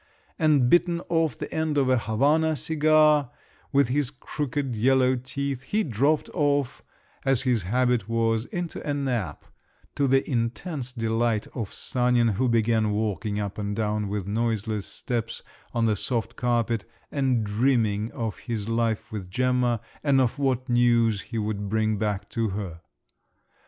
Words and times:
and 0.39 0.67
bitten 0.67 0.99
off 1.09 1.37
the 1.37 1.53
end 1.53 1.77
of 1.77 1.87
a 1.87 1.95
Havannah 1.95 2.55
cigar 2.55 3.29
with 3.71 3.89
his 3.89 4.09
crooked 4.09 4.75
yellow 4.75 5.15
teeth, 5.15 5.61
he 5.61 5.83
dropped 5.83 6.27
off, 6.33 6.81
as 7.23 7.43
his 7.43 7.61
habit 7.61 8.09
was, 8.09 8.45
into 8.45 8.81
a 8.89 8.95
nap, 8.95 9.45
to 9.93 10.07
the 10.07 10.27
intense 10.27 10.91
delight 10.91 11.45
of 11.53 11.71
Sanin, 11.71 12.29
who 12.29 12.49
began 12.49 12.89
walking 12.89 13.39
up 13.39 13.59
and 13.59 13.75
down 13.75 14.07
with 14.07 14.25
noiseless 14.25 14.87
steps 14.87 15.43
on 15.71 15.85
the 15.85 15.95
soft 15.95 16.35
carpet, 16.35 16.83
and 17.11 17.43
dreaming 17.43 18.11
of 18.13 18.39
his 18.39 18.67
life 18.67 19.11
with 19.11 19.29
Gemma 19.29 19.81
and 20.03 20.19
of 20.19 20.39
what 20.39 20.67
news 20.67 21.21
he 21.21 21.37
would 21.37 21.69
bring 21.69 21.97
back 21.97 22.27
to 22.31 22.49
her. 22.57 22.81